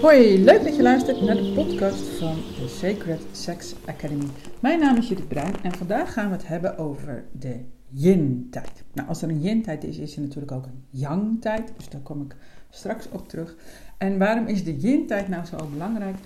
Hoi, 0.00 0.44
leuk 0.44 0.64
dat 0.64 0.76
je 0.76 0.82
luistert 0.82 1.20
naar 1.20 1.34
de 1.34 1.52
podcast 1.54 2.02
van 2.02 2.34
de 2.34 2.68
Sacred 2.68 3.20
Sex 3.32 3.74
Academy. 3.86 4.24
Mijn 4.60 4.80
naam 4.80 4.96
is 4.96 5.08
Judith 5.08 5.28
Bruin 5.28 5.54
en 5.62 5.72
vandaag 5.72 6.12
gaan 6.12 6.28
we 6.28 6.32
het 6.36 6.46
hebben 6.46 6.78
over 6.78 7.24
de 7.32 7.60
yin-tijd. 7.88 8.84
Nou, 8.92 9.08
als 9.08 9.22
er 9.22 9.28
een 9.28 9.40
yin-tijd 9.40 9.84
is, 9.84 9.98
is 9.98 10.16
er 10.16 10.22
natuurlijk 10.22 10.52
ook 10.52 10.66
een 10.66 10.84
yang-tijd, 10.90 11.72
dus 11.76 11.88
daar 11.88 12.00
kom 12.00 12.22
ik 12.22 12.36
straks 12.70 13.08
op 13.08 13.28
terug. 13.28 13.56
En 13.98 14.18
waarom 14.18 14.46
is 14.46 14.64
de 14.64 14.76
yin-tijd 14.76 15.28
nou 15.28 15.44
zo 15.44 15.56
belangrijk? 15.72 16.16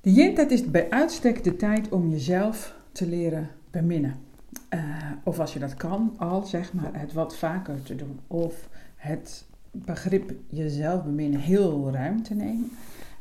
De 0.00 0.12
yin-tijd 0.12 0.50
is 0.50 0.70
bij 0.70 0.90
uitstek 0.90 1.44
de 1.44 1.56
tijd 1.56 1.88
om 1.88 2.10
jezelf 2.10 2.74
te 2.92 3.06
leren 3.06 3.48
beminnen. 3.70 4.25
Uh, 4.74 4.80
of 5.24 5.38
als 5.38 5.52
je 5.52 5.58
dat 5.58 5.74
kan, 5.74 6.14
al 6.16 6.42
zeg 6.42 6.72
maar 6.72 6.90
het 6.92 7.12
wat 7.12 7.36
vaker 7.36 7.82
te 7.82 7.96
doen. 7.96 8.20
Of 8.26 8.68
het 8.96 9.44
begrip 9.70 10.34
jezelf 10.48 11.04
beminnen 11.04 11.40
heel 11.40 11.90
ruim 11.92 12.22
te 12.22 12.34
nemen. 12.34 12.70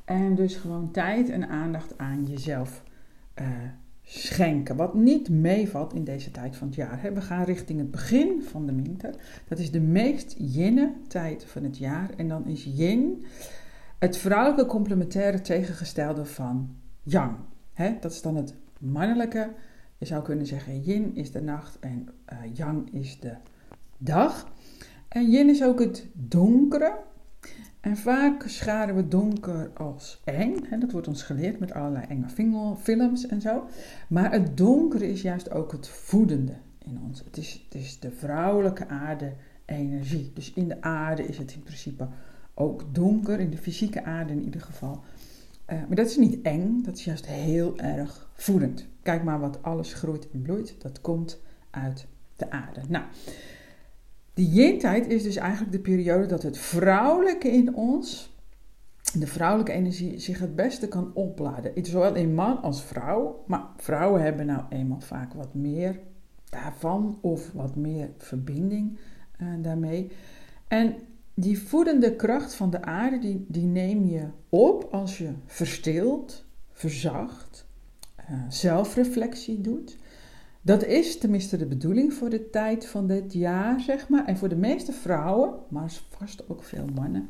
En 0.06 0.36
dus 0.36 0.56
gewoon 0.56 0.92
tijd 0.92 1.30
en 1.30 1.48
aandacht 1.48 1.98
aan 1.98 2.26
jezelf 2.26 2.84
uh, 3.42 3.48
schenken. 4.04 4.76
Wat 4.76 4.94
niet 4.94 5.30
meevalt 5.30 5.94
in 5.94 6.04
deze 6.04 6.32
tijd 6.32 6.56
van 6.56 6.68
het 6.68 6.76
jaar. 6.76 7.14
We 7.14 7.22
gaan 7.22 7.44
richting 7.44 7.80
het 7.80 7.92
begin 7.92 8.44
van 8.44 8.66
de 8.66 8.76
winter. 8.76 9.16
Dat 9.48 9.60
is 9.60 9.72
de 9.72 9.80
meest 9.80 10.36
yinne 10.38 10.94
tijd 11.08 11.46
van 11.46 11.64
het 11.64 11.78
jaar. 11.78 12.10
En 12.18 12.28
dan 12.28 12.46
is 12.48 12.64
yin 12.64 13.26
het 14.00 14.18
vrouwelijke 14.18 14.66
complementaire 14.66 15.42
tegengestelde 15.42 16.26
van 16.26 16.76
yang. 17.04 17.36
Dat 18.02 18.12
is 18.12 18.22
dan 18.22 18.36
het 18.36 18.54
mannelijke. 18.80 19.50
Je 19.98 20.06
zou 20.06 20.24
kunnen 20.24 20.46
zeggen 20.46 20.82
yin 20.82 21.16
is 21.16 21.32
de 21.32 21.42
nacht 21.42 21.80
en 21.80 22.10
uh, 22.34 22.40
yang 22.54 22.94
is 22.94 23.20
de 23.20 23.36
dag. 23.98 24.52
En 25.08 25.30
yin 25.30 25.50
is 25.50 25.64
ook 25.64 25.80
het 25.80 26.08
donkere. 26.14 26.98
En 27.80 27.98
vaak 27.98 28.48
scharen 28.48 28.96
we 28.96 29.08
donker 29.08 29.72
als 29.74 30.22
eng. 30.24 30.80
Dat 30.80 30.92
wordt 30.92 31.08
ons 31.08 31.24
geleerd 31.24 31.60
met 31.60 31.72
allerlei 31.72 32.06
enge 32.06 32.30
films 32.78 33.26
en 33.26 33.42
zo. 33.42 33.68
Maar 34.08 34.32
het 34.32 34.58
donkere 34.58 35.12
is 35.12 35.22
juist 35.22 35.52
ook 35.52 35.72
het 35.72 35.88
voedende 35.88 36.54
in 36.86 37.00
ons. 37.08 37.22
Het 37.26 37.38
is, 37.38 37.66
het 37.66 37.82
is 37.82 38.00
de 38.00 38.12
vrouwelijke 38.12 38.88
aarde 38.88 39.34
energie. 39.66 40.32
Dus 40.34 40.54
in 40.54 40.68
de 40.68 40.82
aarde 40.82 41.26
is 41.28 41.38
het 41.38 41.54
in 41.54 41.64
principe 41.64 42.08
ook 42.54 42.84
donker, 42.92 43.40
in 43.40 43.50
de 43.50 43.58
fysieke 43.58 44.04
aarde 44.04 44.34
in 44.34 44.44
ieder 44.44 44.62
geval. 44.62 45.04
Uh, 45.70 45.78
maar 45.88 45.96
dat 45.96 46.06
is 46.06 46.18
niet 46.18 46.42
eng, 46.42 46.82
dat 46.82 46.98
is 46.98 47.06
juist 47.06 47.26
heel 47.28 47.78
erg 47.78 48.30
voedend. 48.34 48.88
Kijk 49.02 49.24
maar 49.24 49.40
wat 49.40 49.64
alles 49.64 49.94
groeit 49.94 50.32
en 50.32 50.42
bloeit, 50.42 50.76
dat 50.82 51.02
komt 51.02 51.42
uit 51.70 52.08
de 52.36 52.52
aarde. 52.52 52.82
Nou, 52.88 53.04
de 54.34 54.50
yin-tijd 54.50 55.08
is 55.08 55.24
dus 55.24 55.36
eigenlijk 55.36 55.72
de 55.72 55.80
periode 55.80 56.26
dat 56.26 56.44
het 56.44 56.58
vrouwelijke 56.58 57.52
in 57.52 57.76
ons, 57.76 58.34
de 59.14 59.28
vrouwelijke 59.28 59.72
energie, 59.72 60.20
zich 60.20 60.40
het 60.40 60.56
beste 60.56 60.88
kan 60.88 61.12
opladen. 61.14 61.86
Zowel 61.86 62.16
in 62.16 62.34
man 62.34 62.62
als 62.62 62.84
vrouw. 62.84 63.44
Maar 63.48 63.64
vrouwen 63.78 64.22
hebben 64.22 64.46
nou 64.46 64.64
eenmaal 64.70 65.00
vaak 65.00 65.34
wat 65.34 65.54
meer 65.54 66.00
daarvan 66.50 67.18
of 67.22 67.52
wat 67.52 67.76
meer 67.76 68.10
verbinding 68.18 68.98
uh, 69.42 69.48
daarmee. 69.62 70.12
En 70.68 70.96
die 71.36 71.60
voedende 71.60 72.16
kracht 72.16 72.54
van 72.56 72.70
de 72.70 72.82
aarde, 72.82 73.20
die, 73.20 73.46
die 73.48 73.66
neem 73.66 74.06
je 74.06 74.28
op 74.50 74.88
als 74.92 75.18
je 75.18 75.30
verstilt, 75.46 76.46
verzacht, 76.72 77.68
uh, 78.20 78.38
zelfreflectie 78.50 79.62
doet. 79.62 79.98
Dat 80.62 80.84
is 80.84 81.18
tenminste 81.18 81.58
de 81.58 81.66
bedoeling 81.66 82.14
voor 82.14 82.30
de 82.30 82.50
tijd 82.50 82.86
van 82.86 83.08
dit 83.08 83.34
jaar, 83.34 83.80
zeg 83.80 84.10
maar. 84.10 84.26
En 84.26 84.38
voor 84.38 84.50
de 84.50 84.56
meeste 84.56 84.92
vrouwen, 84.92 85.54
maar 85.70 85.92
vast 86.10 86.50
ook 86.50 86.64
veel 86.64 86.88
mannen, 86.96 87.30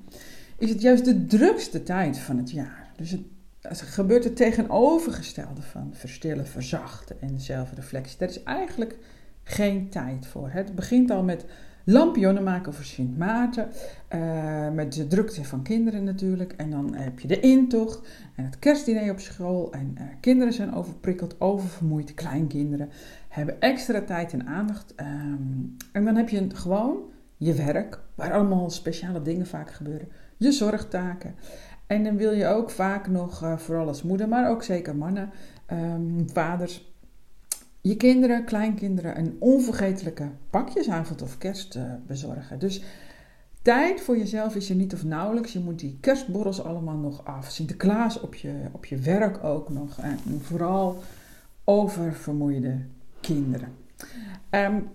is 0.58 0.70
het 0.70 0.82
juist 0.82 1.06
de 1.06 1.26
drukste 1.26 1.84
tijd 1.84 2.18
van 2.18 2.38
het 2.38 2.52
jaar. 2.52 2.92
Dus 2.98 3.12
het, 3.12 3.22
het 3.62 3.82
gebeurt 3.82 4.24
het 4.24 4.36
tegenovergestelde 4.36 5.62
van 5.62 5.90
verstillen, 5.94 6.48
verzachten 6.48 7.22
en 7.22 7.40
zelfreflectie. 7.40 8.18
Daar 8.18 8.30
is 8.30 8.44
eigenlijk 8.44 8.98
geen 9.44 9.90
tijd 9.90 10.28
voor. 10.28 10.50
Het 10.50 10.76
begint 10.76 11.12
al 11.12 11.24
met 11.24 11.46
lampionnen 11.86 12.44
maken 12.44 12.74
voor 12.74 12.84
Sint 12.84 13.18
Maarten. 13.18 13.70
Uh, 14.16 14.70
met 14.72 14.94
de 14.94 15.08
drukte 15.08 15.44
van 15.44 15.64
kinderen 15.64 16.04
natuurlijk. 16.04 16.54
En 16.54 16.70
dan 16.70 16.96
heb 16.96 17.20
je 17.20 17.28
de 17.28 17.40
intocht 17.40 18.08
en 18.36 18.46
het 18.46 18.60
kerstdiner 18.60 19.12
op 19.12 19.20
school. 19.20 19.74
En 19.74 19.96
uh, 19.98 20.04
kinderen 20.20 20.54
zijn 20.54 20.74
overprikkeld, 20.74 21.42
oververmoeid. 21.42 22.14
Kleinkinderen 22.14 22.90
hebben 23.30 23.62
extra 23.62 24.02
tijd 24.02 24.34
en 24.34 24.48
aandacht. 24.48 24.94
Um, 25.00 25.76
en 25.92 26.06
dan 26.06 26.16
heb 26.16 26.30
je 26.30 26.48
gewoon 26.54 26.98
je 27.38 27.54
werk, 27.54 28.00
waar 28.16 28.34
allemaal 28.34 28.70
speciale 28.70 29.22
dingen 29.22 29.48
vaak 29.48 29.72
gebeuren. 29.72 30.08
Je 30.38 30.52
zorgtaken. 30.52 31.36
En 31.88 32.04
dan 32.04 32.18
wil 32.18 32.32
je 32.32 32.48
ook 32.48 32.70
vaak 32.70 33.08
nog, 33.08 33.44
uh, 33.44 33.58
vooral 33.58 33.88
als 33.88 34.04
moeder, 34.04 34.28
maar 34.28 34.50
ook 34.50 34.64
zeker 34.64 34.96
mannen, 34.96 35.30
um, 35.72 36.30
vaders 36.34 36.95
je 37.88 37.96
kinderen, 37.96 38.46
kleinkinderen 38.46 39.18
een 39.18 39.36
onvergetelijke 39.40 40.30
pakjesavond 40.50 41.22
of 41.22 41.38
kerst 41.38 41.76
uh, 41.76 41.84
bezorgen. 42.08 42.60
Dus 42.60 42.84
tijd 43.62 44.02
voor 44.02 44.18
jezelf 44.18 44.56
is 44.56 44.70
er 44.70 44.76
niet 44.76 44.94
of 44.94 45.04
nauwelijks. 45.04 45.54
Je 45.54 45.60
moet 45.60 45.80
die 45.80 45.98
kerstborrels 46.02 46.64
allemaal 46.64 46.98
nog 46.98 47.26
af. 47.26 47.52
Sinterklaas 47.52 48.20
op 48.20 48.36
je, 48.36 48.54
op 48.72 48.86
je 48.86 48.98
werk 48.98 49.44
ook 49.44 49.70
nog. 49.70 50.00
En 50.00 50.20
vooral 50.42 51.04
oververmoeide 51.64 52.80
kinderen. 53.20 53.70
Um, 54.52 54.88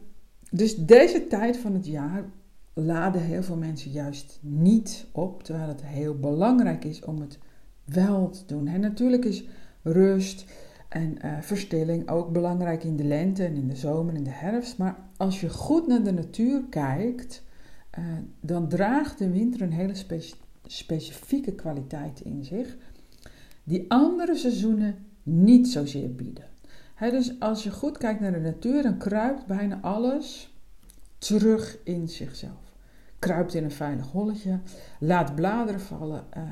dus 0.50 0.76
deze 0.76 1.26
tijd 1.26 1.56
van 1.56 1.74
het 1.74 1.86
jaar 1.86 2.24
laden 2.72 3.20
heel 3.20 3.42
veel 3.42 3.56
mensen 3.56 3.90
juist 3.90 4.38
niet 4.42 5.06
op. 5.12 5.42
Terwijl 5.42 5.68
het 5.68 5.84
heel 5.84 6.18
belangrijk 6.18 6.84
is 6.84 7.04
om 7.04 7.20
het 7.20 7.38
wel 7.84 8.30
te 8.30 8.42
doen. 8.46 8.66
En 8.66 8.80
natuurlijk 8.80 9.24
is 9.24 9.44
rust 9.82 10.44
en 10.90 11.16
uh, 11.24 11.40
verstilling 11.40 12.08
ook 12.08 12.32
belangrijk 12.32 12.84
in 12.84 12.96
de 12.96 13.04
lente 13.04 13.44
en 13.44 13.54
in 13.54 13.68
de 13.68 13.76
zomer 13.76 14.12
en 14.12 14.18
in 14.18 14.24
de 14.24 14.30
herfst. 14.30 14.78
Maar 14.78 14.96
als 15.16 15.40
je 15.40 15.48
goed 15.48 15.86
naar 15.86 16.02
de 16.02 16.12
natuur 16.12 16.62
kijkt, 16.70 17.42
uh, 17.98 18.04
dan 18.40 18.68
draagt 18.68 19.18
de 19.18 19.30
winter 19.30 19.62
een 19.62 19.72
hele 19.72 19.94
spe 19.94 20.24
specifieke 20.66 21.54
kwaliteit 21.54 22.20
in 22.20 22.44
zich, 22.44 22.76
die 23.64 23.90
andere 23.90 24.36
seizoenen 24.36 24.96
niet 25.22 25.68
zozeer 25.68 26.14
bieden. 26.14 26.44
He, 26.94 27.10
dus 27.10 27.40
als 27.40 27.62
je 27.62 27.70
goed 27.70 27.98
kijkt 27.98 28.20
naar 28.20 28.32
de 28.32 28.38
natuur, 28.38 28.82
dan 28.82 28.98
kruipt 28.98 29.46
bijna 29.46 29.80
alles 29.80 30.54
terug 31.18 31.78
in 31.84 32.08
zichzelf. 32.08 32.72
Kruipt 33.18 33.54
in 33.54 33.64
een 33.64 33.70
veilig 33.70 34.06
holletje, 34.06 34.60
laat 35.00 35.34
bladeren 35.34 35.80
vallen. 35.80 36.24
Uh, 36.36 36.42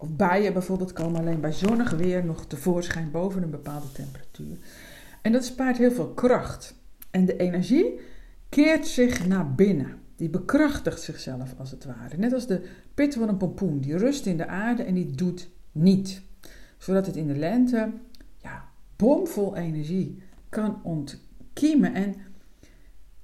of 0.00 0.16
bijen 0.16 0.52
bijvoorbeeld 0.52 0.92
komen 0.92 1.20
alleen 1.20 1.40
bij 1.40 1.52
zonnig 1.52 1.90
weer 1.90 2.24
nog 2.24 2.46
tevoorschijn 2.46 3.10
boven 3.10 3.42
een 3.42 3.50
bepaalde 3.50 3.92
temperatuur. 3.92 4.58
En 5.22 5.32
dat 5.32 5.44
spaart 5.44 5.78
heel 5.78 5.90
veel 5.90 6.08
kracht. 6.08 6.74
En 7.10 7.24
de 7.24 7.36
energie 7.36 8.00
keert 8.48 8.86
zich 8.86 9.26
naar 9.26 9.54
binnen. 9.54 9.98
Die 10.16 10.28
bekrachtigt 10.28 11.02
zichzelf 11.02 11.54
als 11.58 11.70
het 11.70 11.84
ware. 11.84 12.16
Net 12.16 12.32
als 12.32 12.46
de 12.46 12.68
pit 12.94 13.14
van 13.14 13.28
een 13.28 13.36
pompoen. 13.36 13.80
Die 13.80 13.96
rust 13.96 14.26
in 14.26 14.36
de 14.36 14.46
aarde 14.46 14.82
en 14.82 14.94
die 14.94 15.10
doet 15.10 15.48
niet. 15.72 16.22
Zodat 16.78 17.06
het 17.06 17.16
in 17.16 17.26
de 17.26 17.36
lente 17.36 17.92
ja, 18.36 18.64
bomvol 18.96 19.56
energie 19.56 20.22
kan 20.48 20.80
ontkiemen. 20.82 21.94
En 21.94 22.14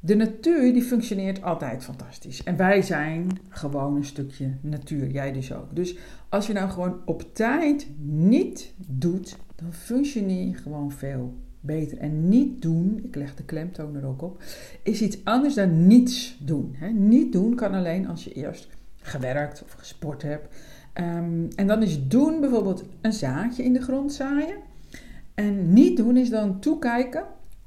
de 0.04 0.14
natuur 0.14 0.72
die 0.72 0.82
functioneert 0.82 1.42
altijd 1.42 1.84
fantastisch. 1.84 2.42
En 2.42 2.56
wij 2.56 2.82
zijn 2.82 3.38
gewoon 3.48 3.96
een 3.96 4.04
stukje 4.04 4.56
natuur. 4.60 5.10
Jij 5.10 5.32
dus 5.32 5.52
ook. 5.52 5.76
Dus 5.76 5.96
als 6.28 6.46
je 6.46 6.52
nou 6.52 6.70
gewoon 6.70 7.00
op 7.04 7.34
tijd 7.34 7.86
niet 8.02 8.72
doet, 8.86 9.36
dan 9.54 9.72
functioneer 9.72 10.46
je 10.46 10.54
gewoon 10.54 10.92
veel 10.92 11.34
beter. 11.60 11.98
En 11.98 12.28
niet 12.28 12.62
doen, 12.62 13.00
ik 13.02 13.14
leg 13.14 13.34
de 13.34 13.44
klemtoon 13.44 13.96
er 13.96 14.06
ook 14.06 14.22
op, 14.22 14.42
is 14.82 15.02
iets 15.02 15.24
anders 15.24 15.54
dan 15.54 15.86
niets 15.86 16.38
doen. 16.40 16.76
Niet 16.92 17.32
doen 17.32 17.54
kan 17.54 17.74
alleen 17.74 18.08
als 18.08 18.24
je 18.24 18.32
eerst 18.32 18.68
gewerkt 18.96 19.62
of 19.62 19.72
gesport 19.72 20.22
hebt. 20.22 20.54
Um, 21.00 21.48
en 21.56 21.66
dan 21.66 21.82
is 21.82 22.08
doen 22.08 22.40
bijvoorbeeld 22.40 22.84
een 23.00 23.12
zaadje 23.12 23.64
in 23.64 23.72
de 23.72 23.82
grond 23.82 24.12
zaaien. 24.12 24.56
En 25.34 25.72
niet 25.72 25.96
doen 25.96 26.16
is 26.16 26.30
dan 26.30 26.60
toekijken 26.60 27.24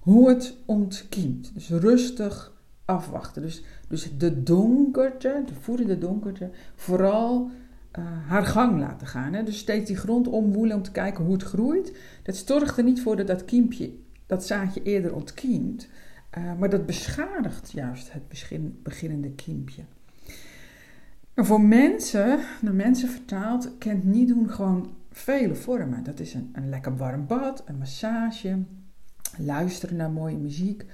hoe 0.08 0.30
het 0.30 0.58
ontkiemt. 0.66 1.52
Dus 1.54 1.70
rustig 1.70 2.54
afwachten. 2.86 3.42
Dus, 3.42 3.64
dus 3.88 4.18
de 4.18 4.44
donkerte, 4.44 5.44
de 5.46 5.54
voedende 5.60 5.98
donkerte, 5.98 6.50
vooral 6.76 7.50
uh, 8.00 8.06
haar 8.28 8.46
gang 8.46 8.80
laten 8.80 9.08
gaan. 9.08 9.34
Hè? 9.34 9.44
Dus 9.44 9.58
steeds 9.58 9.88
die 9.88 9.96
grond 9.96 10.28
omwoelen 10.28 10.76
om 10.76 10.84
te 10.84 10.92
kijken 10.92 11.24
hoe 11.24 11.34
het 11.34 11.44
groeit. 11.44 11.98
Dat 12.24 12.36
zorgt 12.36 12.78
er 12.78 12.84
niet 12.84 13.02
voor 13.02 13.16
dat 13.16 13.28
dat 13.28 13.46
kiempje, 13.46 13.94
dat 14.26 14.46
zaadje 14.46 14.84
eerder 14.84 15.16
ontkiemt. 15.16 15.88
Uh, 16.38 16.60
maar 16.60 16.70
dat 16.70 16.86
beschadigt 16.86 17.72
juist 17.72 18.14
het 18.14 18.28
begin, 18.28 18.80
beginnende 18.84 19.32
kiempje. 19.32 19.82
En 21.34 21.46
voor 21.46 21.62
mensen, 21.62 22.40
naar 22.62 22.74
mensen 22.74 23.10
vertaald, 23.10 23.78
kent 23.78 24.04
niet 24.04 24.28
doen 24.28 24.50
gewoon 24.50 24.96
vele 25.12 25.56
vormen. 25.56 26.04
Dat 26.04 26.20
is 26.20 26.34
een, 26.34 26.50
een 26.54 26.70
lekker 26.70 26.98
warm 26.98 27.28
bad, 27.28 27.64
een 27.66 27.78
massage, 27.78 28.58
luisteren 29.40 29.96
naar 29.96 30.12
mooie 30.12 30.38
muziek, 30.38 30.86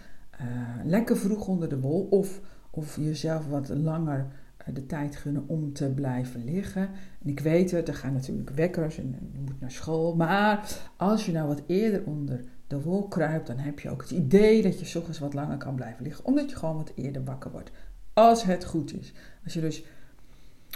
uh, 0.41 0.47
lekker 0.85 1.17
vroeg 1.17 1.47
onder 1.47 1.69
de 1.69 1.79
wol 1.79 2.07
of 2.09 2.41
of 2.69 2.95
jezelf 2.95 3.47
wat 3.47 3.69
langer 3.69 4.27
de 4.73 4.85
tijd 4.85 5.15
gunnen 5.15 5.43
om 5.47 5.73
te 5.73 5.89
blijven 5.89 6.43
liggen. 6.43 6.89
En 7.23 7.29
ik 7.29 7.39
weet 7.39 7.71
het, 7.71 7.87
er 7.87 7.95
gaan 7.95 8.13
natuurlijk 8.13 8.49
wekkers 8.49 8.97
en 8.97 9.15
je 9.31 9.39
moet 9.39 9.59
naar 9.59 9.71
school. 9.71 10.15
Maar 10.15 10.77
als 10.97 11.25
je 11.25 11.31
nou 11.31 11.47
wat 11.47 11.61
eerder 11.67 12.03
onder 12.05 12.43
de 12.67 12.81
wol 12.81 13.07
kruipt, 13.07 13.47
dan 13.47 13.57
heb 13.57 13.79
je 13.79 13.89
ook 13.89 14.01
het 14.01 14.11
idee 14.11 14.61
dat 14.61 14.79
je 14.79 14.97
ochtends 14.97 15.19
wat 15.19 15.33
langer 15.33 15.57
kan 15.57 15.75
blijven 15.75 16.03
liggen. 16.03 16.25
Omdat 16.25 16.49
je 16.49 16.55
gewoon 16.55 16.75
wat 16.77 16.91
eerder 16.95 17.23
wakker 17.23 17.51
wordt. 17.51 17.71
Als 18.13 18.43
het 18.43 18.65
goed 18.65 18.99
is. 18.99 19.13
Als 19.43 19.53
je 19.53 19.61
dus, 19.61 19.83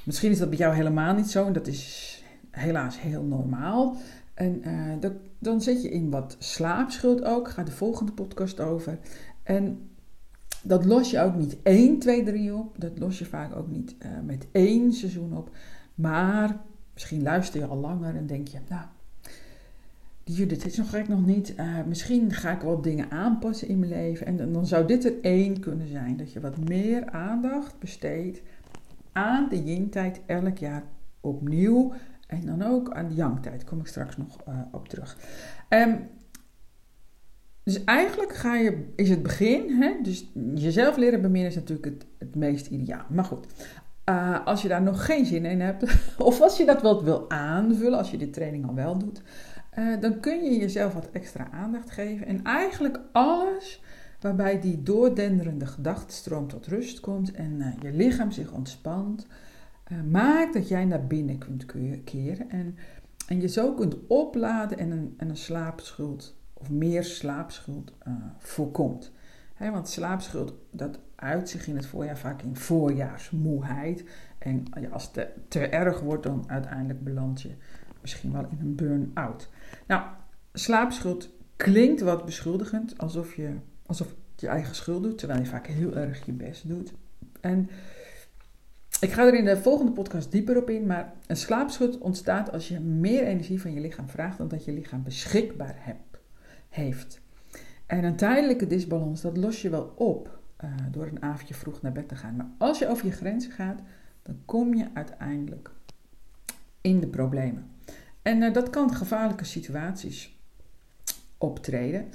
misschien 0.03 0.31
is 0.31 0.39
dat 0.39 0.49
bij 0.49 0.57
jou 0.57 0.75
helemaal 0.75 1.15
niet 1.15 1.29
zo. 1.29 1.45
En 1.45 1.53
dat 1.53 1.67
is 1.67 2.23
helaas 2.51 3.01
heel 3.01 3.23
normaal. 3.23 3.95
En 4.33 4.67
uh, 4.67 4.93
dan 4.99 5.13
zit 5.57 5.81
je 5.81 5.89
in 5.89 6.09
wat 6.09 6.35
slaapschuld 6.39 7.23
ook. 7.23 7.49
Ga 7.49 7.63
de 7.63 7.71
volgende 7.71 8.11
podcast 8.11 8.59
over. 8.59 8.99
En 9.43 9.89
dat 10.63 10.85
los 10.85 11.11
je 11.11 11.19
ook 11.19 11.35
niet 11.35 11.57
1, 11.63 11.99
2, 11.99 12.23
3 12.23 12.53
op. 12.53 12.75
Dat 12.79 12.99
los 12.99 13.19
je 13.19 13.25
vaak 13.25 13.55
ook 13.55 13.67
niet 13.67 13.95
uh, 13.99 14.11
met 14.25 14.47
één 14.51 14.93
seizoen 14.93 15.37
op. 15.37 15.49
Maar 15.95 16.61
misschien 16.93 17.21
luister 17.21 17.59
je 17.59 17.65
al 17.65 17.77
langer 17.77 18.15
en 18.15 18.27
denk 18.27 18.47
je, 18.47 18.57
nou, 18.69 18.85
die 20.23 20.35
Judith 20.35 20.65
is 20.65 20.77
nog 20.77 20.89
gek 20.89 21.07
nog 21.07 21.25
niet. 21.25 21.53
Uh, 21.59 21.83
misschien 21.87 22.31
ga 22.31 22.51
ik 22.51 22.61
wat 22.61 22.83
dingen 22.83 23.11
aanpassen 23.11 23.67
in 23.67 23.79
mijn 23.79 23.91
leven. 23.91 24.25
En 24.25 24.53
dan 24.53 24.65
zou 24.65 24.87
dit 24.87 25.05
er 25.05 25.13
één 25.21 25.59
kunnen 25.59 25.87
zijn. 25.87 26.17
Dat 26.17 26.33
je 26.33 26.39
wat 26.39 26.57
meer 26.57 27.09
aandacht 27.09 27.79
besteedt 27.79 28.41
aan 29.11 29.47
de 29.49 29.63
yin-tijd 29.63 30.21
elk 30.25 30.57
jaar 30.57 30.83
opnieuw. 31.21 31.93
En 32.27 32.45
dan 32.45 32.61
ook 32.61 32.91
aan 32.91 33.07
de 33.07 33.15
yang-tijd. 33.15 33.55
Daar 33.55 33.69
kom 33.69 33.79
ik 33.79 33.87
straks 33.87 34.17
nog 34.17 34.37
uh, 34.47 34.59
op 34.71 34.87
terug. 34.87 35.17
Um, 35.69 36.09
dus 37.67 37.83
eigenlijk 37.83 38.35
ga 38.35 38.55
je, 38.55 38.91
is 38.95 39.09
het 39.09 39.23
begin, 39.23 39.81
hè, 39.81 39.93
dus 40.01 40.31
jezelf 40.55 40.97
leren 40.97 41.21
beminnen 41.21 41.49
is 41.49 41.55
natuurlijk 41.55 42.03
het, 42.17 42.35
meest 42.35 42.67
ideaal. 42.67 43.05
Maar 43.09 43.23
goed, 43.23 43.45
uh, 44.09 44.45
als 44.45 44.61
je 44.61 44.67
daar 44.67 44.81
nog 44.81 45.05
geen 45.05 45.25
zin 45.25 45.45
in 45.45 45.61
hebt, 45.61 45.83
of 46.17 46.41
als 46.41 46.57
je 46.57 46.65
dat 46.65 46.81
wel 46.81 47.03
wil 47.03 47.29
aanvullen, 47.29 47.97
als 47.97 48.11
je 48.11 48.17
de 48.17 48.29
training 48.29 48.67
al 48.67 48.75
wel 48.75 48.97
doet, 48.97 49.21
uh, 49.79 50.01
dan 50.01 50.19
kun 50.19 50.43
je 50.43 50.57
jezelf 50.59 50.93
wat 50.93 51.09
extra 51.11 51.51
aandacht 51.51 51.91
geven. 51.91 52.27
En 52.27 52.43
eigenlijk 52.43 52.99
alles 53.11 53.81
waarbij 54.19 54.59
die 54.59 54.83
doordenderende 54.83 55.65
gedachtenstroom 55.65 56.47
tot 56.47 56.67
rust 56.67 56.99
komt 56.99 57.31
en 57.31 57.75
je 57.81 57.91
lichaam 57.91 58.31
zich 58.31 58.51
ontspant, 58.51 59.27
maakt 60.11 60.53
dat 60.53 60.67
jij 60.67 60.85
naar 60.85 61.07
binnen 61.07 61.37
kunt 61.37 61.65
keren 62.03 62.49
en, 62.49 62.75
en 63.27 63.41
je 63.41 63.47
zo 63.47 63.73
kunt 63.73 63.95
opladen 64.07 64.77
en 64.77 64.91
een, 64.91 65.13
en 65.17 65.29
een 65.29 65.37
slaapschuld 65.37 66.35
of 66.53 66.69
meer 66.69 67.03
slaapschuld 67.03 67.93
uh, 68.07 68.13
voorkomt. 68.37 69.11
want 69.57 69.89
slaapschuld, 69.89 70.53
dat 70.71 70.99
uit 71.15 71.49
zich 71.49 71.67
in 71.67 71.75
het 71.75 71.85
voorjaar 71.85 72.17
vaak 72.17 72.41
in 72.41 72.55
voorjaarsmoeheid. 72.55 74.03
En 74.37 74.63
als 74.91 75.03
het 75.03 75.13
te, 75.13 75.29
te, 75.47 75.59
erg 75.59 75.99
wordt, 75.99 76.23
dan 76.23 76.43
uiteindelijk 76.47 77.03
beland 77.03 77.41
je 77.41 77.51
misschien 78.01 78.31
wel 78.31 78.47
in 78.51 78.59
een 78.59 78.75
burn-out. 78.75 79.49
Nou, 79.87 80.03
slaapschuld 80.53 81.29
klinkt 81.55 82.01
wat 82.01 82.25
beschuldigend, 82.25 82.97
alsof 82.97 83.35
je, 83.35 83.55
alsof 83.85 84.15
je 84.35 84.47
eigen 84.47 84.75
schuld 84.75 85.03
doet, 85.03 85.17
terwijl 85.17 85.39
je 85.39 85.45
vaak 85.45 85.67
heel 85.67 85.95
erg 85.95 86.25
je 86.25 86.31
best 86.31 86.67
doet. 86.67 86.93
En 87.41 87.69
ik 88.99 89.11
ga 89.11 89.25
er 89.25 89.33
in 89.33 89.45
de 89.45 89.57
volgende 89.57 89.91
podcast 89.91 90.31
dieper 90.31 90.57
op 90.57 90.69
in, 90.69 90.85
maar 90.85 91.13
een 91.27 91.37
slaapschuld 91.37 91.97
ontstaat 91.97 92.51
als 92.51 92.67
je 92.67 92.79
meer 92.79 93.23
energie 93.23 93.61
van 93.61 93.73
je 93.73 93.79
lichaam 93.79 94.09
vraagt 94.09 94.37
dan 94.37 94.47
dat 94.47 94.65
je 94.65 94.71
lichaam 94.71 95.03
beschikbaar 95.03 95.95
heeft. 96.69 97.21
En 97.85 98.03
een 98.03 98.15
tijdelijke 98.15 98.67
disbalans, 98.67 99.21
dat 99.21 99.37
los 99.37 99.61
je 99.61 99.69
wel 99.69 99.93
op 99.95 100.39
uh, 100.63 100.71
door 100.91 101.05
een 101.05 101.21
avondje 101.21 101.53
vroeg 101.53 101.81
naar 101.81 101.91
bed 101.91 102.07
te 102.07 102.15
gaan. 102.15 102.35
Maar 102.35 102.49
als 102.57 102.79
je 102.79 102.87
over 102.87 103.05
je 103.05 103.11
grenzen 103.11 103.51
gaat, 103.51 103.79
dan 104.23 104.39
kom 104.45 104.73
je 104.73 104.87
uiteindelijk 104.93 105.71
in 106.81 106.99
de 106.99 107.07
problemen. 107.07 107.71
En 108.21 108.41
uh, 108.41 108.53
dat 108.53 108.69
kan 108.69 108.95
gevaarlijke 108.95 109.45
situaties 109.45 110.39
optreden. 111.37 112.07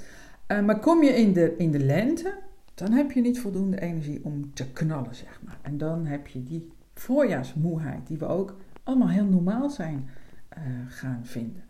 Uh, 0.49 0.63
maar 0.63 0.79
kom 0.79 1.03
je 1.03 1.11
in 1.11 1.33
de, 1.33 1.55
in 1.57 1.71
de 1.71 1.79
lente, 1.79 2.35
dan 2.75 2.93
heb 2.93 3.13
je 3.13 3.21
niet 3.21 3.41
voldoende 3.41 3.81
energie 3.81 4.25
om 4.25 4.55
te 4.55 4.71
knallen, 4.71 5.15
zeg 5.15 5.41
maar. 5.45 5.59
En 5.63 5.79
dan 5.79 6.07
heb 6.07 6.27
je 6.27 6.43
die 6.43 6.73
voorjaarsmoeheid, 6.95 8.07
die 8.07 8.19
we 8.19 8.27
ook 8.27 8.57
allemaal 8.83 9.09
heel 9.09 9.27
normaal 9.27 9.71
zijn 9.71 10.09
gaan 10.89 11.21
vinden. 11.23 11.63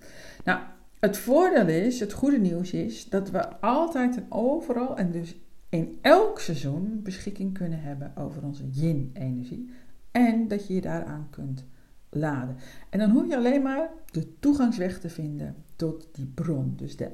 Nou, 0.44 0.60
het 0.99 1.19
voordeel 1.19 1.69
is, 1.69 2.00
het 2.00 2.12
goede 2.12 2.38
nieuws 2.38 2.72
is, 2.72 3.08
dat 3.08 3.31
we 3.31 3.60
altijd 3.60 4.16
en 4.16 4.26
overal 4.28 4.96
en 4.96 5.10
dus 5.10 5.37
in 5.69 5.99
elk 6.00 6.40
seizoen 6.40 7.00
beschikking 7.02 7.52
kunnen 7.55 7.82
hebben 7.82 8.16
over 8.16 8.43
onze 8.43 8.69
yin-energie. 8.70 9.70
En 10.10 10.48
dat 10.48 10.66
je 10.66 10.75
je 10.75 10.81
daaraan 10.81 11.26
kunt 11.31 11.64
laden. 12.10 12.56
En 12.90 12.98
dan 12.98 13.10
hoef 13.10 13.28
je 13.28 13.37
alleen 13.37 13.62
maar 13.62 13.90
de 14.10 14.38
toegangsweg 14.38 15.00
te 15.00 15.08
vinden 15.08 15.55
tot 15.76 16.08
die 16.12 16.26
bron. 16.26 16.72
Dus 16.76 16.96
de 16.96 17.10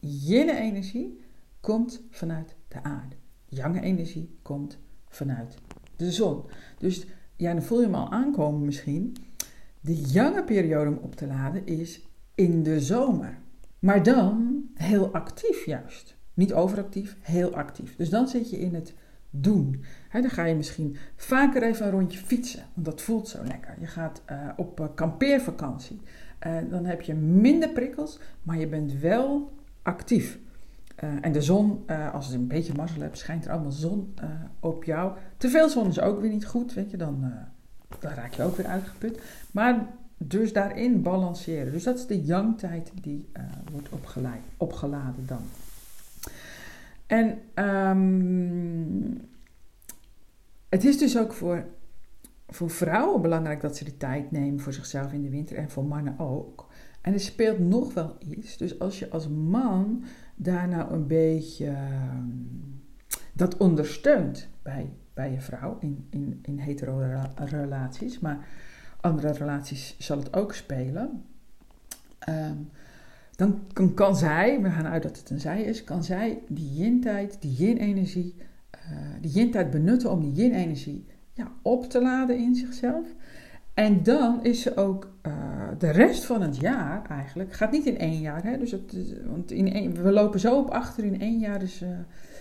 yin-energie 0.00 1.20
komt 1.60 2.02
vanuit 2.10 2.56
de 2.68 2.82
aarde. 2.82 3.16
Yang-energie 3.54 4.38
komt 4.42 4.78
vanuit 5.08 5.56
de 5.96 6.12
zon. 6.12 6.42
Dus 6.78 7.06
ja, 7.36 7.52
dan 7.52 7.62
voel 7.62 7.78
je 7.78 7.84
hem 7.84 7.94
al 7.94 8.12
aankomen 8.12 8.64
misschien. 8.64 9.16
De 9.80 10.00
jange 10.00 10.44
periode 10.44 10.90
om 10.90 10.98
op 11.02 11.14
te 11.14 11.26
laden 11.26 11.66
is 11.66 12.08
in 12.34 12.62
de 12.62 12.80
zomer. 12.80 13.38
Maar 13.78 14.02
dan 14.02 14.64
heel 14.74 15.12
actief 15.12 15.64
juist. 15.64 16.16
Niet 16.34 16.52
overactief, 16.52 17.16
heel 17.20 17.54
actief. 17.54 17.96
Dus 17.96 18.10
dan 18.10 18.28
zit 18.28 18.50
je 18.50 18.58
in 18.58 18.74
het 18.74 18.94
doen. 19.30 19.84
dan 20.12 20.30
ga 20.30 20.44
je 20.44 20.54
misschien 20.54 20.96
vaker 21.16 21.62
even 21.62 21.86
een 21.86 21.92
rondje 21.92 22.18
fietsen, 22.18 22.62
want 22.74 22.86
dat 22.86 23.02
voelt 23.02 23.28
zo 23.28 23.44
lekker. 23.44 23.76
Je 23.80 23.86
gaat 23.86 24.22
uh, 24.30 24.48
op 24.56 24.80
uh, 24.80 24.86
kampeervakantie. 24.94 26.00
Uh, 26.46 26.56
dan 26.70 26.84
heb 26.84 27.00
je 27.00 27.14
minder 27.14 27.68
prikkels, 27.68 28.18
maar 28.42 28.58
je 28.58 28.68
bent 28.68 28.92
wel 28.92 29.52
actief. 29.82 30.38
En 31.20 31.32
de 31.32 31.42
zon, 31.42 31.86
als 32.12 32.28
je 32.28 32.34
een 32.34 32.46
beetje 32.46 32.74
mazzel 32.74 33.00
hebt, 33.00 33.18
schijnt 33.18 33.44
er 33.44 33.50
allemaal 33.50 33.72
zon 33.72 34.14
op 34.60 34.84
jou. 34.84 35.16
Te 35.36 35.48
veel 35.48 35.68
zon 35.68 35.88
is 35.88 36.00
ook 36.00 36.20
weer 36.20 36.30
niet 36.30 36.46
goed, 36.46 36.74
weet 36.74 36.90
je, 36.90 36.96
dan, 36.96 37.32
dan 37.98 38.12
raak 38.12 38.32
je 38.32 38.42
ook 38.42 38.56
weer 38.56 38.66
uitgeput. 38.66 39.22
Maar 39.52 39.86
dus 40.16 40.52
daarin 40.52 41.02
balanceren. 41.02 41.72
Dus 41.72 41.82
dat 41.82 41.98
is 41.98 42.06
de 42.06 42.22
yang-tijd 42.24 42.92
die 43.00 43.28
wordt 43.72 43.88
opgeladen 44.56 45.26
dan. 45.26 45.42
En 47.06 47.38
um, 47.64 49.20
het 50.68 50.84
is 50.84 50.98
dus 50.98 51.18
ook 51.18 51.32
voor, 51.32 51.64
voor 52.48 52.70
vrouwen 52.70 53.22
belangrijk 53.22 53.60
dat 53.60 53.76
ze 53.76 53.84
de 53.84 53.96
tijd 53.96 54.30
nemen 54.30 54.60
voor 54.60 54.72
zichzelf 54.72 55.12
in 55.12 55.22
de 55.22 55.30
winter 55.30 55.56
en 55.56 55.70
voor 55.70 55.84
mannen 55.84 56.18
ook. 56.18 56.66
En 57.00 57.12
er 57.12 57.20
speelt 57.20 57.58
nog 57.58 57.94
wel 57.94 58.16
iets. 58.18 58.56
Dus 58.56 58.78
als 58.78 58.98
je 58.98 59.10
als 59.10 59.28
man 59.28 60.04
daar 60.42 60.68
nou 60.68 60.92
een 60.92 61.06
beetje 61.06 61.66
uh, 61.66 62.18
dat 63.32 63.56
ondersteunt 63.56 64.48
bij, 64.62 64.92
bij 65.14 65.32
je 65.32 65.40
vrouw 65.40 65.76
in, 65.80 66.06
in, 66.10 66.38
in 66.42 66.58
hetero 66.58 66.98
relaties, 67.34 68.18
maar 68.18 68.46
andere 69.00 69.32
relaties 69.32 69.96
zal 69.98 70.18
het 70.18 70.36
ook 70.36 70.54
spelen. 70.54 71.24
Um, 72.28 72.70
dan 73.36 73.60
kan, 73.72 73.94
kan, 73.94 74.16
zij, 74.16 74.60
we 74.60 74.70
gaan 74.70 74.86
uit 74.86 75.02
dat 75.02 75.18
het 75.18 75.30
een 75.30 75.40
zij 75.40 75.62
is, 75.62 75.84
kan 75.84 76.04
zij 76.04 76.42
die 76.48 76.72
yin-tijd, 76.72 77.36
die 77.40 77.52
yin-energie, 77.52 78.34
uh, 78.74 78.98
die 79.20 79.30
yin-tijd 79.30 79.70
benutten 79.70 80.10
om 80.10 80.20
die 80.20 80.32
yin-energie 80.32 81.06
ja, 81.32 81.52
op 81.62 81.84
te 81.84 82.02
laden 82.02 82.38
in 82.38 82.54
zichzelf. 82.54 83.06
En 83.74 84.02
dan 84.02 84.44
is 84.44 84.62
ze 84.62 84.76
ook 84.76 85.10
uh, 85.26 85.32
de 85.78 85.90
rest 85.90 86.24
van 86.24 86.42
het 86.42 86.56
jaar 86.56 87.06
eigenlijk, 87.08 87.52
gaat 87.52 87.70
niet 87.70 87.86
in 87.86 87.98
één 87.98 88.20
jaar, 88.20 88.44
hè, 88.44 88.58
dus 88.58 88.70
het, 88.70 89.16
want 89.26 89.50
in 89.50 89.72
één, 89.72 90.02
we 90.02 90.12
lopen 90.12 90.40
zo 90.40 90.58
op 90.58 90.70
achter 90.70 91.04
in 91.04 91.20
één 91.20 91.38
jaar, 91.38 91.58
dus 91.58 91.84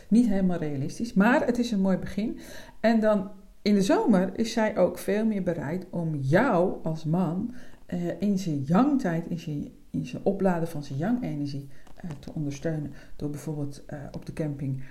niet 0.07 0.27
helemaal 0.27 0.57
realistisch. 0.57 1.13
Maar 1.13 1.45
het 1.45 1.57
is 1.57 1.71
een 1.71 1.81
mooi 1.81 1.97
begin. 1.97 2.39
En 2.79 2.99
dan 2.99 3.29
in 3.61 3.73
de 3.73 3.81
zomer 3.81 4.39
is 4.39 4.51
zij 4.51 4.77
ook 4.77 4.97
veel 4.97 5.25
meer 5.25 5.43
bereid 5.43 5.85
om 5.89 6.15
jou 6.15 6.83
als 6.83 7.03
man 7.03 7.53
uh, 7.93 7.99
in 8.19 8.39
zijn 8.39 8.61
yang-tijd, 8.61 9.25
in 9.27 9.39
zijn, 9.39 9.69
in 9.89 10.05
zijn 10.05 10.23
opladen 10.23 10.67
van 10.67 10.83
zijn 10.83 10.99
yang-energie 10.99 11.69
te 12.19 12.33
ondersteunen. 12.33 12.93
Door 13.15 13.29
bijvoorbeeld 13.29 13.83
op 14.11 14.25
de 14.25 14.33
camping 14.33 14.83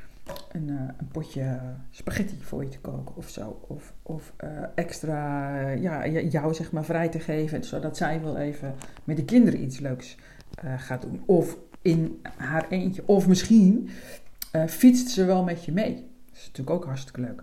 een, 0.53 0.69
een, 0.69 1.09
potje 1.13 1.61
spaghetti 1.91 2.37
voor 2.41 2.63
je 2.63 2.69
te 2.69 2.81
koken 2.81 3.17
of 3.17 3.29
zo. 3.29 3.61
Of, 3.69 3.95
of 4.03 4.33
extra 4.75 5.69
ja, 5.69 6.07
jou 6.07 6.55
zeg 6.55 6.73
maar 6.73 6.85
vrij 6.85 7.09
te 7.09 7.21
geven, 7.21 7.65
zodat 7.65 7.97
zij 7.97 8.23
wel 8.23 8.37
even 8.37 8.75
met 9.05 9.17
de 9.17 9.25
kinderen 9.25 9.63
iets 9.63 9.79
leuks 9.79 10.17
gaat 10.77 11.03
doen. 11.03 11.23
Of 11.27 11.57
in 11.83 12.21
haar 12.37 12.69
eentje. 12.69 13.03
Of 13.07 13.29
misschien 13.29 13.89
fietst 14.67 15.09
ze 15.09 15.25
wel 15.25 15.45
met 15.45 15.65
je 15.65 15.73
mee. 15.73 15.95
Dat 15.95 16.37
is 16.37 16.47
natuurlijk 16.47 16.77
ook 16.77 16.85
hartstikke 16.85 17.21
leuk. 17.21 17.43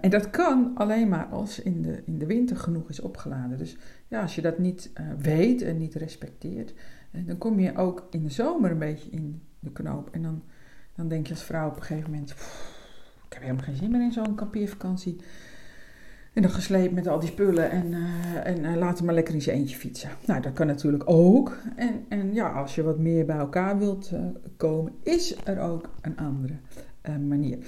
En 0.00 0.10
dat 0.10 0.30
kan 0.30 0.70
alleen 0.74 1.08
maar 1.08 1.26
als 1.26 1.60
in 1.60 1.82
de, 1.82 2.02
in 2.06 2.18
de 2.18 2.26
winter 2.26 2.56
genoeg 2.56 2.88
is 2.88 3.00
opgeladen. 3.00 3.58
Dus 3.58 3.76
ja, 4.08 4.22
als 4.22 4.34
je 4.34 4.42
dat 4.42 4.58
niet 4.58 4.90
weet 5.18 5.62
en 5.62 5.78
niet 5.78 5.94
respecteert, 5.94 6.74
dan 7.10 7.38
kom 7.38 7.60
je 7.60 7.76
ook 7.76 8.06
in 8.10 8.22
de 8.22 8.30
zomer 8.30 8.70
een 8.70 8.78
beetje 8.78 9.10
in 9.10 9.42
de 9.58 9.72
knoop. 9.72 10.08
En 10.12 10.22
dan, 10.22 10.42
dan 10.96 11.08
denk 11.08 11.26
je 11.26 11.32
als 11.32 11.42
vrouw 11.42 11.68
op 11.68 11.76
een 11.76 11.82
gegeven 11.82 12.10
moment, 12.10 12.30
ik 13.26 13.32
heb 13.32 13.42
helemaal 13.42 13.64
geen 13.64 13.76
zin 13.76 13.90
meer 13.90 14.02
in 14.02 14.12
zo'n 14.12 14.34
kampeervakantie. 14.34 15.20
En 16.32 16.42
dan 16.42 16.50
gesleept 16.50 16.94
met 16.94 17.06
al 17.06 17.20
die 17.20 17.28
spullen 17.28 17.70
en, 17.70 17.86
uh, 17.86 18.46
en 18.46 18.78
laat 18.78 18.96
hem 18.96 19.06
maar 19.06 19.14
lekker 19.14 19.34
in 19.34 19.42
zijn 19.42 19.56
eentje 19.56 19.76
fietsen. 19.76 20.10
Nou, 20.26 20.40
dat 20.40 20.52
kan 20.52 20.66
natuurlijk 20.66 21.02
ook. 21.06 21.56
En, 21.76 22.04
en 22.08 22.34
ja, 22.34 22.48
als 22.48 22.74
je 22.74 22.82
wat 22.82 22.98
meer 22.98 23.26
bij 23.26 23.36
elkaar 23.36 23.78
wilt 23.78 24.10
uh, 24.12 24.20
komen, 24.56 24.92
is 25.02 25.36
er 25.44 25.60
ook 25.60 25.90
een 26.00 26.16
andere 26.16 26.54
manier. 27.18 27.58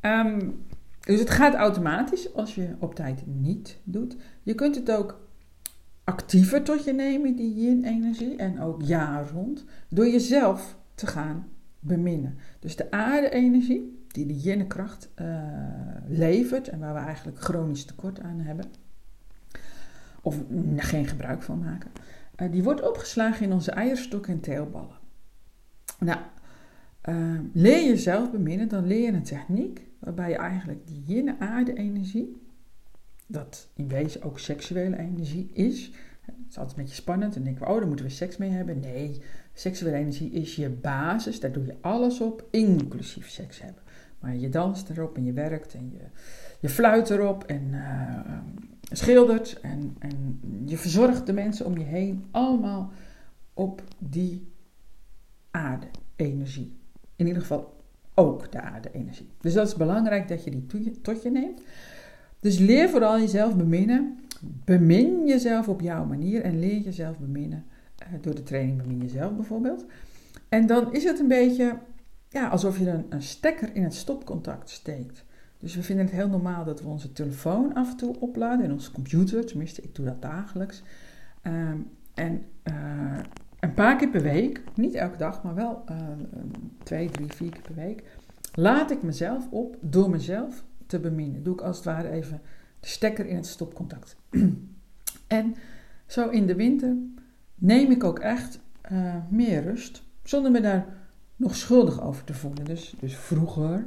Um, 0.00 0.66
dus 1.00 1.20
het 1.20 1.30
gaat 1.30 1.54
automatisch 1.54 2.34
als 2.34 2.54
je 2.54 2.74
op 2.78 2.94
tijd 2.94 3.22
niet 3.26 3.78
doet. 3.84 4.16
Je 4.42 4.54
kunt 4.54 4.74
het 4.74 4.90
ook 4.90 5.20
actiever 6.04 6.62
tot 6.62 6.84
je 6.84 6.92
nemen, 6.92 7.36
die 7.36 7.54
yin-energie, 7.54 8.36
en 8.36 8.60
ook 8.60 8.82
jaar 8.82 9.30
rond, 9.30 9.64
door 9.88 10.08
jezelf 10.08 10.76
te 10.94 11.06
gaan 11.06 11.46
beminnen. 11.80 12.36
Dus 12.58 12.76
de 12.76 12.90
aarde-energie, 12.90 14.04
die 14.08 14.26
de 14.26 14.36
yin-kracht 14.36 15.10
uh, 15.16 15.26
levert 16.08 16.68
en 16.68 16.78
waar 16.78 16.94
we 16.94 17.00
eigenlijk 17.00 17.40
chronisch 17.40 17.84
tekort 17.84 18.20
aan 18.20 18.40
hebben, 18.40 18.66
of 20.22 20.42
geen 20.76 21.06
gebruik 21.06 21.42
van 21.42 21.58
maken, 21.58 21.90
uh, 22.36 22.50
die 22.50 22.62
wordt 22.62 22.88
opgeslagen 22.88 23.46
in 23.46 23.52
onze 23.52 23.70
eierstok 23.70 24.26
en 24.26 24.40
teelballen. 24.40 24.98
Nou, 25.98 26.20
uh, 27.08 27.40
leer 27.52 27.84
jezelf 27.84 28.30
beminnen, 28.30 28.68
dan 28.68 28.86
leer 28.86 29.02
je 29.02 29.12
een 29.12 29.22
techniek 29.22 29.86
waarbij 29.98 30.30
je 30.30 30.36
eigenlijk 30.36 30.86
die 30.86 31.02
yin-aarde-energie, 31.06 32.42
dat 33.26 33.68
in 33.74 33.88
wezen 33.88 34.22
ook 34.22 34.38
seksuele 34.38 34.98
energie 34.98 35.50
is, 35.52 35.92
het 36.36 36.50
is 36.50 36.58
altijd 36.58 36.76
een 36.76 36.82
beetje 36.82 37.00
spannend. 37.00 37.36
En 37.36 37.44
denken 37.44 37.62
we, 37.64 37.72
oh, 37.72 37.78
daar 37.78 37.86
moeten 37.86 38.04
we 38.06 38.10
seks 38.10 38.36
mee 38.36 38.50
hebben. 38.50 38.80
Nee, 38.80 39.22
seksuele 39.52 39.96
energie 39.96 40.30
is 40.30 40.56
je 40.56 40.68
basis. 40.68 41.40
Daar 41.40 41.52
doe 41.52 41.64
je 41.64 41.76
alles 41.80 42.20
op, 42.20 42.44
inclusief 42.50 43.28
seks 43.28 43.60
hebben. 43.60 43.82
Maar 44.18 44.36
je 44.36 44.48
danst 44.48 44.90
erop 44.90 45.16
en 45.16 45.24
je 45.24 45.32
werkt 45.32 45.74
en 45.74 45.90
je, 45.92 46.04
je 46.60 46.68
fluit 46.68 47.10
erop 47.10 47.44
en 47.44 47.68
uh, 47.72 48.38
schildert. 48.90 49.60
En, 49.60 49.96
en 49.98 50.40
je 50.66 50.76
verzorgt 50.76 51.26
de 51.26 51.32
mensen 51.32 51.66
om 51.66 51.78
je 51.78 51.84
heen 51.84 52.24
allemaal 52.30 52.92
op 53.54 53.82
die 53.98 54.52
aarde-energie. 55.50 56.76
In 57.16 57.26
ieder 57.26 57.42
geval 57.42 57.76
ook 58.14 58.52
de 58.52 58.60
aarde-energie. 58.60 59.28
Dus 59.40 59.52
dat 59.52 59.66
is 59.66 59.74
belangrijk 59.74 60.28
dat 60.28 60.44
je 60.44 60.50
die 60.50 61.00
tot 61.00 61.22
je 61.22 61.30
neemt. 61.30 61.62
Dus 62.40 62.58
leer 62.58 62.88
vooral 62.88 63.18
jezelf 63.18 63.56
beminnen. 63.56 64.18
Bemin 64.64 65.26
jezelf 65.26 65.68
op 65.68 65.80
jouw 65.80 66.04
manier 66.04 66.42
en 66.42 66.58
leer 66.58 66.78
jezelf 66.78 67.18
beminnen 67.18 67.64
uh, 68.02 68.22
door 68.22 68.34
de 68.34 68.42
training 68.42 68.82
Bemin 68.82 68.98
Jezelf 68.98 69.34
bijvoorbeeld. 69.34 69.86
En 70.48 70.66
dan 70.66 70.92
is 70.92 71.04
het 71.04 71.18
een 71.18 71.28
beetje 71.28 71.78
ja, 72.28 72.48
alsof 72.48 72.78
je 72.78 72.90
een, 72.90 73.06
een 73.08 73.22
stekker 73.22 73.74
in 73.74 73.82
het 73.82 73.94
stopcontact 73.94 74.70
steekt. 74.70 75.24
Dus 75.58 75.74
we 75.74 75.82
vinden 75.82 76.04
het 76.04 76.14
heel 76.14 76.28
normaal 76.28 76.64
dat 76.64 76.82
we 76.82 76.88
onze 76.88 77.12
telefoon 77.12 77.74
af 77.74 77.90
en 77.90 77.96
toe 77.96 78.20
opladen 78.20 78.64
in 78.64 78.72
onze 78.72 78.92
computer. 78.92 79.46
Tenminste, 79.46 79.82
ik 79.82 79.94
doe 79.94 80.04
dat 80.04 80.22
dagelijks. 80.22 80.82
Um, 81.42 81.90
en 82.14 82.42
uh, 82.64 83.18
een 83.60 83.74
paar 83.74 83.96
keer 83.96 84.08
per 84.08 84.22
week, 84.22 84.62
niet 84.74 84.94
elke 84.94 85.16
dag, 85.16 85.42
maar 85.42 85.54
wel 85.54 85.84
uh, 85.90 85.96
twee, 86.82 87.10
drie, 87.10 87.32
vier 87.32 87.50
keer 87.50 87.62
per 87.62 87.74
week, 87.74 88.02
laat 88.54 88.90
ik 88.90 89.02
mezelf 89.02 89.48
op 89.50 89.76
door 89.80 90.10
mezelf 90.10 90.64
te 90.86 90.98
beminnen. 90.98 91.42
Doe 91.42 91.54
ik 91.54 91.60
als 91.60 91.76
het 91.76 91.84
ware 91.84 92.10
even 92.10 92.40
de 92.80 92.88
stekker 92.88 93.26
in 93.26 93.36
het 93.36 93.46
stopcontact. 93.46 94.16
en 95.26 95.54
zo 96.06 96.28
in 96.28 96.46
de 96.46 96.54
winter 96.54 96.96
neem 97.54 97.90
ik 97.90 98.04
ook 98.04 98.18
echt 98.18 98.60
uh, 98.92 99.14
meer 99.28 99.62
rust, 99.62 100.02
zonder 100.22 100.50
me 100.50 100.60
daar 100.60 100.86
nog 101.36 101.56
schuldig 101.56 102.02
over 102.02 102.24
te 102.24 102.34
voelen. 102.34 102.64
Dus, 102.64 102.94
dus 102.98 103.16
vroeger 103.16 103.84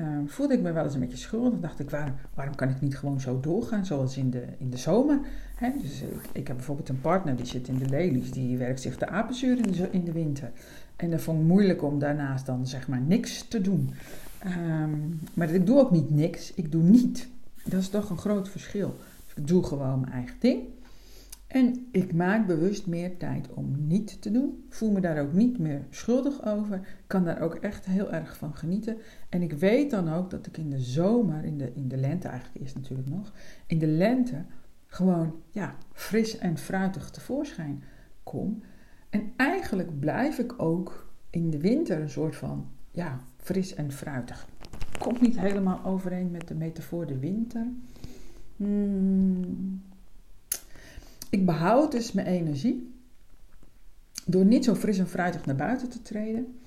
uh, 0.00 0.06
voelde 0.26 0.54
ik 0.54 0.60
me 0.60 0.72
wel 0.72 0.84
eens 0.84 0.94
een 0.94 1.00
beetje 1.00 1.16
schuldig. 1.16 1.60
dacht 1.60 1.80
ik, 1.80 1.90
waarom, 1.90 2.14
waarom 2.34 2.54
kan 2.54 2.68
ik 2.68 2.80
niet 2.80 2.98
gewoon 2.98 3.20
zo 3.20 3.40
doorgaan, 3.40 3.86
zoals 3.86 4.16
in 4.16 4.30
de, 4.30 4.44
in 4.58 4.70
de 4.70 4.76
zomer? 4.76 5.20
Hè? 5.54 5.70
Dus 5.80 6.02
ik, 6.32 6.46
heb 6.46 6.56
bijvoorbeeld 6.56 6.88
een 6.88 7.00
partner 7.00 7.36
die 7.36 7.46
zit 7.46 7.68
in 7.68 7.78
de 7.78 7.88
lelies, 7.88 8.30
die 8.30 8.56
werkt 8.56 8.80
zich 8.80 8.98
de 8.98 9.08
apenzuur 9.08 9.56
in 9.56 9.72
de, 9.72 9.88
in 9.90 10.04
de 10.04 10.12
winter. 10.12 10.50
En 10.96 11.10
dat 11.10 11.20
vond 11.20 11.40
ik 11.40 11.46
moeilijk 11.46 11.82
om 11.82 11.98
daarnaast 11.98 12.46
dan 12.46 12.66
zeg 12.66 12.88
maar 12.88 13.00
niks 13.00 13.48
te 13.48 13.60
doen. 13.60 13.90
Um, 14.46 15.20
maar 15.34 15.50
ik 15.50 15.66
doe 15.66 15.78
ook 15.78 15.90
niet 15.90 16.10
niks, 16.10 16.54
ik 16.54 16.72
doe 16.72 16.82
niet. 16.82 17.28
Dat 17.64 17.80
is 17.80 17.88
toch 17.88 18.10
een 18.10 18.18
groot 18.18 18.48
verschil. 18.48 18.96
Ik 19.34 19.46
doe 19.46 19.62
gewoon 19.62 20.00
mijn 20.00 20.12
eigen 20.12 20.36
ding. 20.38 20.62
En 21.46 21.88
ik 21.90 22.12
maak 22.12 22.46
bewust 22.46 22.86
meer 22.86 23.16
tijd 23.16 23.48
om 23.54 23.86
niet 23.86 24.22
te 24.22 24.30
doen. 24.30 24.64
Voel 24.68 24.90
me 24.90 25.00
daar 25.00 25.22
ook 25.22 25.32
niet 25.32 25.58
meer 25.58 25.86
schuldig 25.90 26.46
over. 26.46 26.88
Kan 27.06 27.24
daar 27.24 27.40
ook 27.40 27.54
echt 27.54 27.86
heel 27.86 28.12
erg 28.12 28.36
van 28.36 28.56
genieten. 28.56 28.96
En 29.28 29.42
ik 29.42 29.52
weet 29.52 29.90
dan 29.90 30.12
ook 30.12 30.30
dat 30.30 30.46
ik 30.46 30.56
in 30.56 30.70
de 30.70 30.80
zomer, 30.80 31.44
in 31.44 31.58
de, 31.58 31.72
in 31.74 31.88
de 31.88 31.96
lente 31.96 32.28
eigenlijk 32.28 32.60
eerst 32.60 32.74
natuurlijk 32.74 33.08
nog, 33.08 33.32
in 33.66 33.78
de 33.78 33.86
lente 33.86 34.44
gewoon 34.86 35.34
ja, 35.50 35.76
fris 35.92 36.38
en 36.38 36.58
fruitig 36.58 37.10
tevoorschijn 37.10 37.82
kom. 38.22 38.62
En 39.10 39.32
eigenlijk 39.36 39.98
blijf 40.00 40.38
ik 40.38 40.62
ook 40.62 41.12
in 41.30 41.50
de 41.50 41.58
winter 41.58 42.00
een 42.00 42.10
soort 42.10 42.36
van 42.36 42.70
ja, 42.90 43.20
fris 43.36 43.74
en 43.74 43.92
fruitig. 43.92 44.46
Komt 45.02 45.20
niet 45.20 45.38
helemaal 45.38 45.84
overeen 45.84 46.30
met 46.30 46.48
de 46.48 46.54
metafoor 46.54 47.06
de 47.06 47.18
winter. 47.18 47.66
Hmm. 48.56 49.82
Ik 51.30 51.46
behoud 51.46 51.92
dus 51.92 52.12
mijn 52.12 52.26
energie 52.26 52.92
door 54.26 54.44
niet 54.44 54.64
zo 54.64 54.74
fris 54.74 54.98
en 54.98 55.08
fruitig 55.08 55.46
naar 55.46 55.56
buiten 55.56 55.88
te 55.88 56.02
treden, 56.02 56.58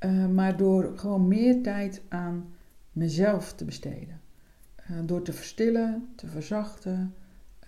uh, 0.00 0.26
maar 0.26 0.56
door 0.56 0.92
gewoon 0.98 1.28
meer 1.28 1.62
tijd 1.62 2.02
aan 2.08 2.44
mezelf 2.92 3.52
te 3.52 3.64
besteden. 3.64 4.20
Uh, 4.90 4.96
door 5.04 5.22
te 5.22 5.32
verstillen, 5.32 6.08
te 6.14 6.26
verzachten, 6.26 7.14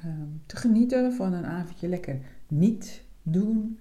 uh, 0.05 0.13
te 0.47 0.57
genieten 0.57 1.13
van 1.13 1.33
een 1.33 1.47
avondje 1.47 1.89
lekker 1.89 2.19
niet 2.49 3.03
doen, 3.23 3.79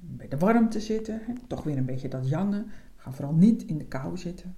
bij 0.00 0.28
de 0.28 0.38
warmte 0.38 0.80
zitten, 0.80 1.20
toch 1.46 1.64
weer 1.64 1.76
een 1.76 1.84
beetje 1.84 2.08
dat 2.08 2.28
jangen. 2.28 2.66
Ga 2.96 3.12
vooral 3.12 3.34
niet 3.34 3.62
in 3.62 3.78
de 3.78 3.84
kou 3.84 4.16
zitten. 4.18 4.54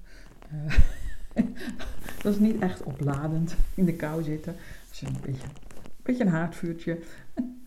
dat 2.23 2.33
is 2.33 2.39
niet 2.39 2.63
echt 2.63 2.83
opladend 2.83 3.57
in 3.75 3.85
de 3.85 3.95
kou 3.95 4.23
zitten. 4.23 4.57
Als 4.89 5.01
je 5.01 5.07
een 5.07 5.17
beetje 5.25 5.47
beetje 6.09 6.25
een 6.25 6.31
haardvuurtje, 6.31 6.99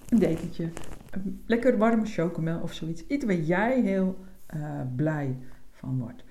een 0.09 0.19
dekentje, 0.19 0.69
een 1.11 1.43
lekker 1.45 1.77
warme 1.77 2.05
chocomel 2.05 2.59
of 2.59 2.73
zoiets. 2.73 3.07
Iets 3.07 3.25
waar 3.25 3.35
jij 3.35 3.81
heel 3.81 4.25
uh, 4.55 4.81
blij 4.95 5.38
van 5.71 6.00
wordt. 6.00 6.23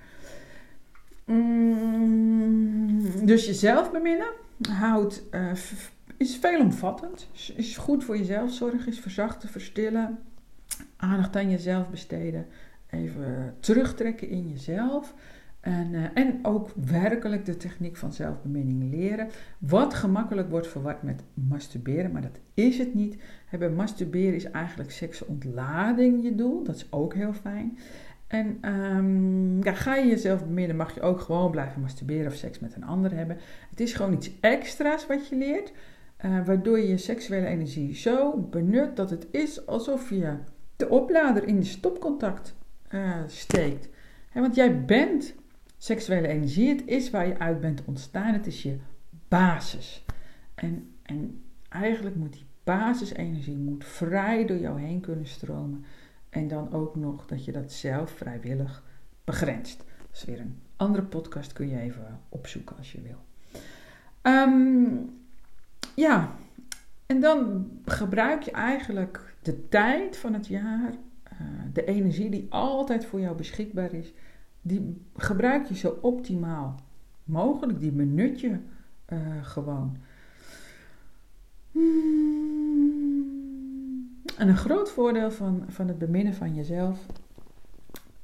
Mm, 1.25 3.25
dus 3.25 3.45
jezelf 3.45 3.91
beminnen 3.91 4.31
houdt, 4.69 5.23
uh, 5.31 5.51
is 6.17 6.35
veelomvattend. 6.35 7.27
Is 7.55 7.77
goed 7.77 8.03
voor 8.03 8.17
jezelf 8.17 8.51
zorgen, 8.51 8.87
is 8.87 8.99
verzachten, 8.99 9.49
verstillen. 9.49 10.19
Aandacht 10.95 11.35
aan 11.35 11.49
jezelf 11.49 11.89
besteden. 11.89 12.45
Even 12.89 13.55
terugtrekken 13.59 14.29
in 14.29 14.49
jezelf. 14.49 15.13
En, 15.61 15.93
uh, 15.93 16.05
en 16.13 16.39
ook 16.41 16.69
werkelijk 16.85 17.45
de 17.45 17.57
techniek 17.57 17.97
van 17.97 18.13
zelfbeminning 18.13 18.91
leren. 18.91 19.27
Wat 19.57 19.93
gemakkelijk 19.93 20.49
wordt 20.49 20.67
verward 20.67 21.03
met 21.03 21.23
masturberen, 21.33 22.11
maar 22.11 22.21
dat 22.21 22.39
is 22.53 22.77
het 22.77 22.93
niet. 22.93 23.17
Bij 23.59 23.69
masturberen 23.69 24.35
is 24.35 24.51
eigenlijk 24.51 24.91
seksontlading 24.91 26.23
je 26.23 26.35
doel. 26.35 26.63
Dat 26.63 26.75
is 26.75 26.87
ook 26.89 27.13
heel 27.13 27.33
fijn. 27.33 27.77
En 28.27 28.71
um, 28.71 29.63
ja, 29.63 29.73
ga 29.73 29.95
je 29.95 30.07
jezelf 30.07 30.45
beminnen, 30.45 30.75
mag 30.75 30.93
je 30.93 31.01
ook 31.01 31.19
gewoon 31.19 31.51
blijven 31.51 31.81
masturberen 31.81 32.27
of 32.27 32.33
seks 32.33 32.59
met 32.59 32.75
een 32.75 32.83
ander 32.83 33.15
hebben. 33.15 33.37
Het 33.69 33.79
is 33.79 33.93
gewoon 33.93 34.13
iets 34.13 34.31
extra's 34.39 35.07
wat 35.07 35.27
je 35.27 35.35
leert, 35.35 35.71
uh, 36.25 36.45
waardoor 36.45 36.79
je 36.79 36.87
je 36.87 36.97
seksuele 36.97 37.45
energie 37.45 37.95
zo 37.95 38.37
benut 38.37 38.95
dat 38.95 39.09
het 39.09 39.27
is 39.31 39.65
alsof 39.65 40.09
je 40.09 40.33
de 40.75 40.89
oplader 40.89 41.47
in 41.47 41.59
de 41.59 41.65
stopcontact 41.65 42.55
uh, 42.89 43.15
steekt. 43.27 43.89
Want 44.33 44.55
jij 44.55 44.85
bent 44.85 45.35
seksuele 45.81 46.27
energie. 46.27 46.69
Het 46.69 46.83
is 46.85 47.09
waar 47.09 47.27
je 47.27 47.39
uit 47.39 47.61
bent 47.61 47.85
ontstaan. 47.85 48.33
Het 48.33 48.47
is 48.47 48.63
je 48.63 48.77
basis. 49.27 50.05
En, 50.55 50.93
en 51.01 51.43
eigenlijk 51.69 52.15
moet 52.15 52.33
die 52.33 52.45
basisenergie 52.63 53.57
moet 53.57 53.85
vrij 53.85 54.45
door 54.45 54.57
jou 54.57 54.79
heen 54.79 54.99
kunnen 54.99 55.27
stromen. 55.27 55.85
En 56.29 56.47
dan 56.47 56.73
ook 56.73 56.95
nog 56.95 57.25
dat 57.25 57.45
je 57.45 57.51
dat 57.51 57.71
zelf 57.71 58.11
vrijwillig 58.11 58.83
begrenst. 59.23 59.77
Dat 59.77 60.11
is 60.13 60.25
weer 60.25 60.39
een 60.39 60.59
andere 60.75 61.03
podcast, 61.03 61.53
kun 61.53 61.69
je 61.69 61.79
even 61.79 62.19
opzoeken 62.29 62.77
als 62.77 62.91
je 62.91 63.01
wil. 63.01 63.17
Um, 64.33 65.09
ja, 65.95 66.35
en 67.05 67.19
dan 67.19 67.69
gebruik 67.85 68.41
je 68.41 68.51
eigenlijk 68.51 69.35
de 69.41 69.67
tijd 69.67 70.17
van 70.17 70.33
het 70.33 70.47
jaar, 70.47 70.91
uh, 70.91 71.39
de 71.73 71.85
energie 71.85 72.29
die 72.29 72.47
altijd 72.49 73.05
voor 73.05 73.19
jou 73.19 73.35
beschikbaar 73.35 73.93
is, 73.93 74.13
die 74.61 75.05
gebruik 75.15 75.67
je 75.67 75.75
zo 75.75 75.97
optimaal 76.01 76.75
mogelijk. 77.23 77.79
Die 77.79 77.91
benut 77.91 78.39
je 78.39 78.59
uh, 79.09 79.45
gewoon. 79.45 79.97
En 84.37 84.47
een 84.47 84.57
groot 84.57 84.91
voordeel 84.91 85.31
van, 85.31 85.65
van 85.67 85.87
het 85.87 85.97
beminnen 85.97 86.33
van 86.33 86.55
jezelf 86.55 87.05